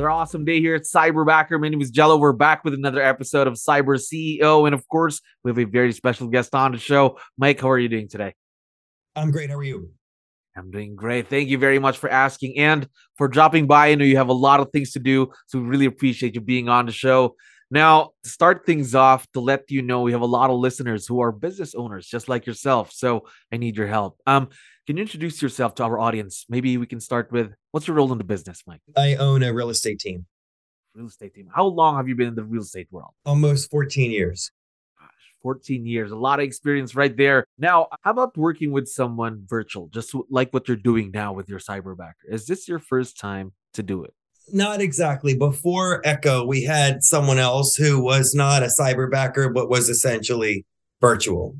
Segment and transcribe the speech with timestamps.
[0.00, 1.60] Another awesome day here at Cyberbacker.
[1.60, 2.16] My name is Jello.
[2.16, 4.64] We're back with another episode of Cyber CEO.
[4.64, 7.18] And of course, we have a very special guest on the show.
[7.36, 8.34] Mike, how are you doing today?
[9.14, 9.50] I'm great.
[9.50, 9.90] How are you?
[10.56, 11.28] I'm doing great.
[11.28, 13.88] Thank you very much for asking and for dropping by.
[13.88, 16.40] I know you have a lot of things to do, so we really appreciate you
[16.40, 17.34] being on the show.
[17.70, 21.06] Now, to start things off, to let you know, we have a lot of listeners
[21.06, 22.90] who are business owners just like yourself.
[22.92, 24.18] So I need your help.
[24.26, 24.48] Um,
[24.86, 26.46] can you introduce yourself to our audience?
[26.48, 28.80] Maybe we can start with what's your role in the business, Mike?
[28.96, 30.26] I own a real estate team.
[30.94, 31.48] Real estate team.
[31.54, 33.12] How long have you been in the real estate world?
[33.24, 34.50] Almost 14 years.
[34.98, 35.08] Gosh,
[35.42, 36.10] 14 years.
[36.10, 37.44] A lot of experience right there.
[37.56, 41.60] Now, how about working with someone virtual, just like what you're doing now with your
[41.60, 42.26] cyberbacker?
[42.28, 44.12] Is this your first time to do it?
[44.52, 45.36] Not exactly.
[45.36, 50.64] Before Echo, we had someone else who was not a cyberbacker, but was essentially
[51.00, 51.56] virtual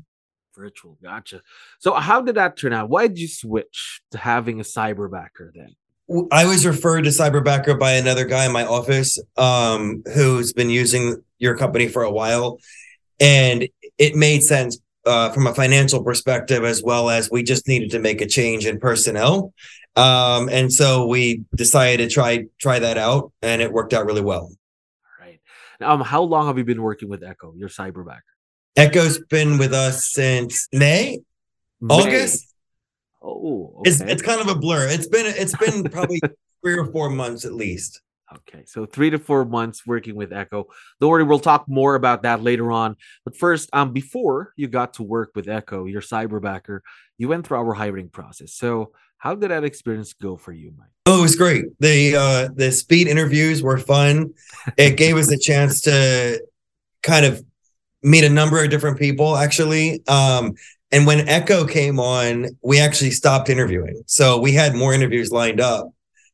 [0.55, 0.97] virtual.
[1.01, 1.41] Gotcha.
[1.79, 2.89] So how did that turn out?
[2.89, 5.75] Why did you switch to having a cyberbacker then?
[6.31, 11.23] I was referred to cyberbacker by another guy in my office um, who's been using
[11.39, 12.59] your company for a while,
[13.19, 13.67] and
[13.97, 17.99] it made sense uh, from a financial perspective as well as we just needed to
[17.99, 19.53] make a change in personnel.
[19.95, 24.21] Um, and so we decided to try try that out, and it worked out really
[24.21, 24.43] well.
[24.43, 25.39] All right.
[25.81, 28.21] Um, how long have you been working with Echo, your cyberbacker?
[28.77, 31.19] Echo's been with us since May,
[31.81, 31.93] May.
[31.93, 32.53] August.
[33.21, 33.89] Oh, okay.
[33.89, 34.87] it's it's kind of a blur.
[34.87, 36.21] It's been it's been probably
[36.63, 38.01] three or four months at least.
[38.61, 40.67] Okay, so three to four months working with Echo.
[40.99, 42.95] Don't worry, we'll talk more about that later on.
[43.25, 46.81] But first, um, before you got to work with Echo, your cyberbacker,
[47.17, 48.53] you went through our hiring process.
[48.53, 50.89] So, how did that experience go for you, Mike?
[51.05, 51.65] Oh, it was great.
[51.79, 54.33] The uh, the speed interviews were fun.
[54.77, 56.43] It gave us a chance to
[57.01, 57.43] kind of
[58.03, 60.01] meet a number of different people actually.
[60.07, 60.53] Um,
[60.91, 64.03] and when Echo came on, we actually stopped interviewing.
[64.07, 65.87] So we had more interviews lined up.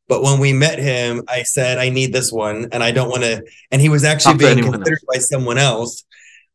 [0.08, 3.24] But when we met him, I said, I need this one and I don't want
[3.24, 3.44] to.
[3.72, 5.06] And he was actually being considered else.
[5.14, 6.06] by someone else.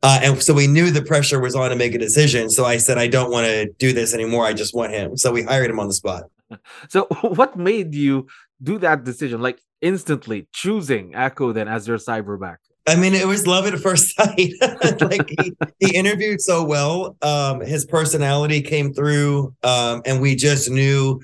[0.02, 2.50] Uh, and so we knew the pressure was on to make a decision.
[2.50, 4.46] So I said, I don't want to do this anymore.
[4.46, 5.16] I just want him.
[5.16, 6.24] So we hired him on the spot.
[6.90, 8.26] So what made you
[8.62, 9.40] do that decision?
[9.40, 12.56] Like instantly choosing Echo then as your cyberback?
[12.86, 14.52] I mean, it was love at first sight.
[15.00, 17.16] like he, he, interviewed so well.
[17.22, 21.20] Um, his personality came through, um, and we just knew,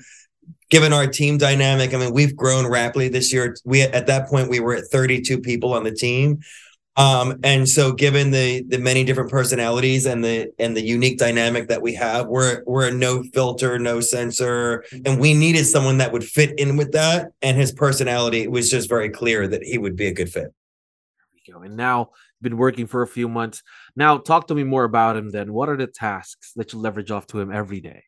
[0.69, 1.93] given our team dynamic.
[1.93, 3.55] I mean, we've grown rapidly this year.
[3.65, 6.39] We at that point we were at 32 people on the team.
[6.97, 11.69] Um, and so given the the many different personalities and the and the unique dynamic
[11.69, 16.11] that we have, we're we're a no filter, no censor, and we needed someone that
[16.11, 17.31] would fit in with that.
[17.41, 21.27] And his personality was just very clear that he would be a good fit There
[21.33, 21.61] we go.
[21.61, 22.09] And now
[22.41, 23.63] been working for a few months.
[23.95, 25.29] Now, talk to me more about him.
[25.29, 28.03] Then, what are the tasks that you leverage off to him every day?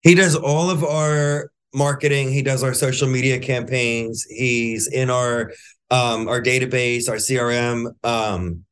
[0.00, 2.32] He does all of our marketing.
[2.32, 4.24] He does our social media campaigns.
[4.24, 5.52] He's in our
[5.90, 7.92] um, our database, our CRM.
[8.04, 8.64] Um,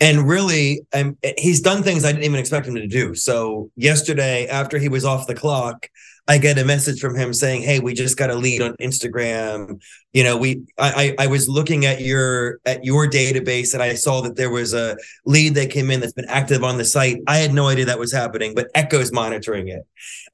[0.00, 4.48] and really um, he's done things i didn't even expect him to do so yesterday
[4.48, 5.86] after he was off the clock
[6.28, 9.80] i get a message from him saying hey we just got a lead on instagram.
[10.12, 14.20] You know we i i was looking at your at your database and i saw
[14.22, 17.18] that there was a lead that came in that's been active on the site.
[17.26, 19.82] I had no idea that was happening but echo's monitoring it.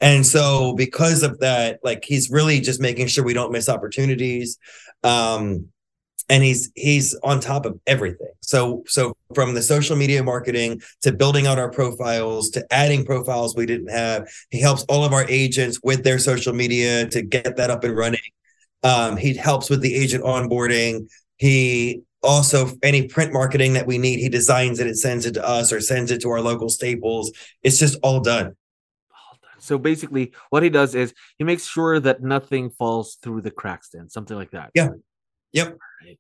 [0.01, 4.59] And so because of that like he's really just making sure we don't miss opportunities
[5.05, 5.67] um
[6.29, 11.13] and he's he's on top of everything so so from the social media marketing to
[11.13, 15.27] building out our profiles to adding profiles we didn't have he helps all of our
[15.29, 18.21] agents with their social media to get that up and running
[18.85, 21.07] um, he helps with the agent onboarding
[21.37, 25.47] he also any print marketing that we need he designs it and sends it to
[25.47, 27.31] us or sends it to our local staples
[27.63, 28.57] it's just all done
[29.61, 33.91] so basically, what he does is he makes sure that nothing falls through the cracks,
[33.91, 34.71] then something like that.
[34.73, 34.91] Yeah.
[35.53, 35.77] Yep.
[36.03, 36.19] Right.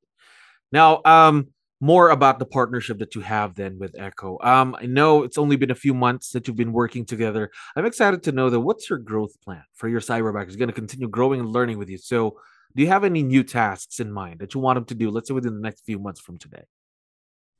[0.71, 1.49] Now, um,
[1.81, 4.39] more about the partnership that you have then with Echo.
[4.43, 7.51] Um, I know it's only been a few months that you've been working together.
[7.77, 10.75] I'm excited to know that what's your growth plan for your cyberback is going to
[10.75, 11.99] continue growing and learning with you.
[11.99, 12.39] So,
[12.77, 15.11] do you have any new tasks in mind that you want him to do?
[15.11, 16.63] Let's say within the next few months from today.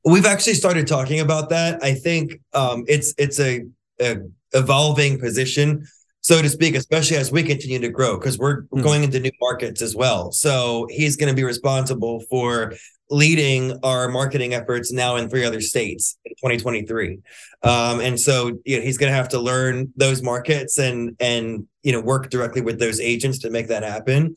[0.05, 1.83] We've actually started talking about that.
[1.83, 3.63] I think um, it's it's a,
[3.99, 4.17] a
[4.53, 5.85] evolving position
[6.29, 8.83] so to speak, especially as we continue to grow, because we're Mhm.
[8.83, 10.31] going into new markets as well.
[10.31, 12.75] So he's going to be responsible for
[13.09, 17.17] leading our marketing efforts now in three other states in 2023.
[17.63, 21.65] Um, and so you know, he's going to have to learn those markets and and
[21.81, 24.35] you know work directly with those agents to make that happen.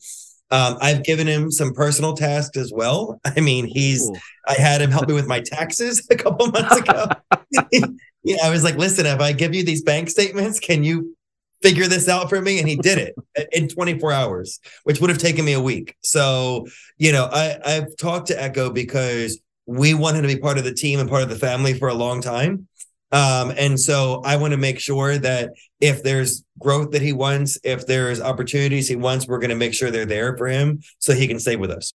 [0.49, 3.21] Um, I've given him some personal tasks as well.
[3.37, 4.15] I mean, he's Ooh.
[4.47, 7.05] I had him help me with my taxes a couple months ago.
[8.23, 11.15] yeah, I was like, listen, if I give you these bank statements, can you
[11.63, 12.59] figure this out for me?
[12.59, 15.95] And he did it in 24 hours, which would have taken me a week.
[16.01, 16.67] So,
[16.97, 20.65] you know, I, I've talked to Echo because we want him to be part of
[20.65, 22.67] the team and part of the family for a long time.
[23.11, 27.59] Um, and so I want to make sure that if there's growth that he wants,
[27.63, 31.13] if there's opportunities he wants, we're going to make sure they're there for him so
[31.13, 31.93] he can stay with us.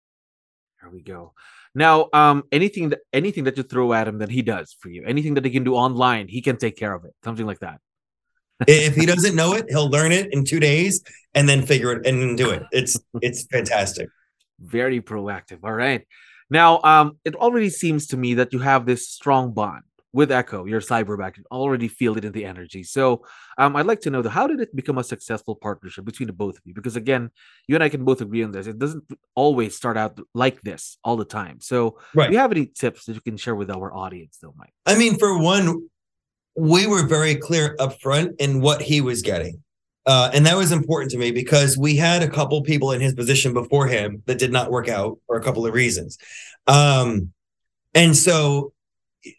[0.80, 1.34] There we go.
[1.74, 5.04] Now, um, anything that anything that you throw at him that he does for you,
[5.04, 7.14] anything that he can do online, he can take care of it.
[7.24, 7.80] Something like that.
[8.66, 11.02] If he doesn't know it, he'll learn it in two days
[11.34, 12.62] and then figure it and do it.
[12.72, 14.08] It's it's fantastic.
[14.60, 15.60] Very proactive.
[15.62, 16.06] All right.
[16.50, 19.82] Now, um, it already seems to me that you have this strong bond
[20.14, 21.36] with Echo, your cyberback.
[21.36, 22.82] You already feel it in the energy.
[22.82, 23.24] So,
[23.58, 26.32] um, I'd like to know the, how did it become a successful partnership between the
[26.32, 26.72] both of you?
[26.72, 27.30] Because again,
[27.66, 28.66] you and I can both agree on this.
[28.66, 29.04] It doesn't
[29.34, 31.60] always start out like this all the time.
[31.60, 32.28] So, Right.
[32.28, 34.72] do you have any tips that you can share with our audience, though, Mike?
[34.86, 35.88] I mean, for one,
[36.56, 39.62] we were very clear up front in what he was getting.
[40.06, 43.14] Uh, and that was important to me because we had a couple people in his
[43.14, 46.16] position before him that did not work out for a couple of reasons.
[46.66, 47.32] Um,
[47.94, 48.72] and so,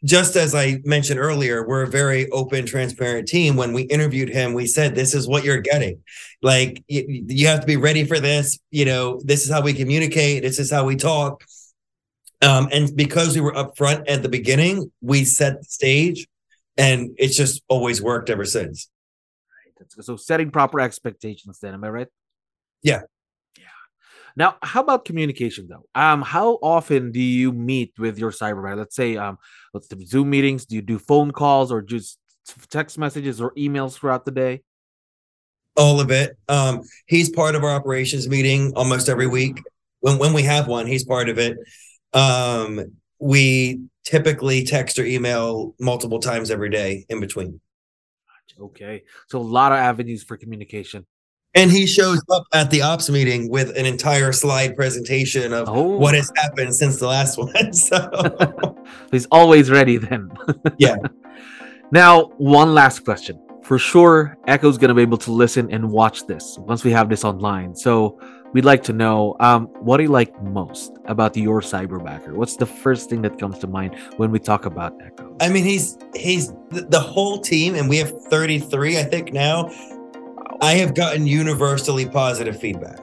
[0.03, 3.55] just as I mentioned earlier, we're a very open, transparent team.
[3.55, 6.03] When we interviewed him, we said, This is what you're getting.
[6.43, 8.59] Like, you, you have to be ready for this.
[8.69, 11.43] You know, this is how we communicate, this is how we talk.
[12.41, 16.27] Um, and because we were upfront at the beginning, we set the stage
[16.79, 18.89] and it's just always worked ever since.
[19.77, 22.07] That's- So setting proper expectations then, am I right?
[22.81, 23.01] Yeah.
[23.57, 23.65] Yeah.
[24.35, 25.85] Now, how about communication though?
[25.95, 28.77] Um, how often do you meet with your cyberback?
[28.77, 29.37] Let's say um
[29.73, 32.17] let's do Zoom meetings, do you do phone calls or just
[32.69, 34.63] text messages or emails throughout the day?
[35.77, 36.37] All of it.
[36.47, 39.55] Um, he's part of our operations meeting almost every week.
[40.01, 41.57] When when we have one, he's part of it.
[42.13, 47.59] Um, we typically text or email multiple times every day in between.
[48.59, 49.03] Okay.
[49.27, 51.05] So a lot of avenues for communication.
[51.55, 55.97] And he shows up at the ops meeting with an entire slide presentation of Oh,
[55.97, 57.73] what has happened since the last one.
[57.73, 58.75] So
[59.11, 60.29] he's always ready then.
[60.77, 60.97] Yeah.
[61.91, 63.39] now, one last question.
[63.63, 67.09] For sure, Echo's going to be able to listen and watch this once we have
[67.09, 67.75] this online.
[67.75, 68.19] So
[68.53, 72.33] we'd like to know um, what do you like most about your cyberbacker?
[72.33, 75.35] What's the first thing that comes to mind when we talk about Echo?
[75.39, 79.71] I mean, he's he's the, the whole team, and we have 33, I think now.
[80.61, 82.99] I have gotten universally positive feedback.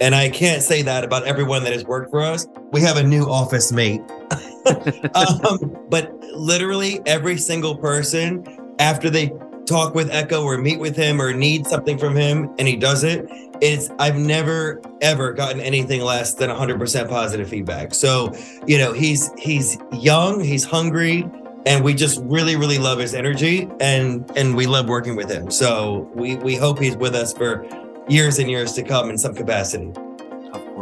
[0.00, 2.46] And I can't say that about everyone that has worked for us.
[2.72, 4.00] We have a new office mate.
[5.14, 8.44] um, but literally every single person,
[8.78, 9.32] after they
[9.68, 13.04] talk with Echo or meet with him or need something from him and he does
[13.04, 13.26] it,
[13.60, 17.94] it's I've never ever gotten anything less than 100% positive feedback.
[17.94, 18.34] So,
[18.66, 21.28] you know, he's he's young, he's hungry,
[21.66, 25.50] and we just really really love his energy and and we love working with him.
[25.50, 27.66] So, we we hope he's with us for
[28.08, 29.92] years and years to come in some capacity.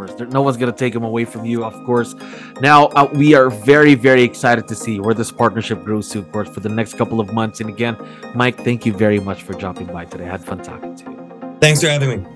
[0.06, 2.14] Of course, there, no one's going to take him away from you, of course.
[2.60, 6.30] Now, uh, we are very, very excited to see where this partnership grows to, of
[6.32, 7.60] course, for the next couple of months.
[7.60, 7.96] And again,
[8.34, 10.24] Mike, thank you very much for dropping by today.
[10.24, 11.58] I had fun talking to you.
[11.60, 12.35] Thanks for having me.